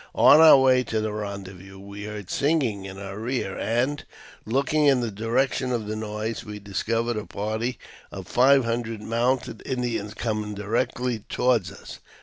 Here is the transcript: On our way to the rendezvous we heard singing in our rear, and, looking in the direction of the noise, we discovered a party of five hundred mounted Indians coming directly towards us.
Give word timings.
On 0.15 0.41
our 0.41 0.57
way 0.57 0.83
to 0.85 0.99
the 0.99 1.13
rendezvous 1.13 1.77
we 1.77 2.05
heard 2.05 2.31
singing 2.31 2.85
in 2.85 2.97
our 2.97 3.19
rear, 3.19 3.55
and, 3.59 4.03
looking 4.47 4.87
in 4.87 4.99
the 5.01 5.11
direction 5.11 5.71
of 5.71 5.85
the 5.85 5.95
noise, 5.95 6.43
we 6.43 6.57
discovered 6.57 7.17
a 7.17 7.25
party 7.27 7.77
of 8.11 8.27
five 8.27 8.65
hundred 8.65 9.03
mounted 9.03 9.61
Indians 9.63 10.15
coming 10.15 10.55
directly 10.55 11.19
towards 11.29 11.71
us. 11.71 11.99